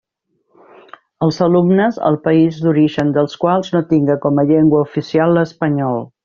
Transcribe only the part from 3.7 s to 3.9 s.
no